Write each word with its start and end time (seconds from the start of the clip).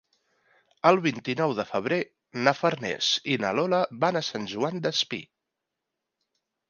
El 0.91 0.95
vint-i-nou 1.01 1.53
de 1.59 1.65
febrer 1.73 1.99
na 2.47 2.53
Farners 2.61 3.11
i 3.35 3.37
na 3.45 3.53
Lola 3.59 3.83
van 4.05 4.19
a 4.19 4.25
Sant 4.33 4.49
Joan 4.55 4.85
Despí. 4.87 5.25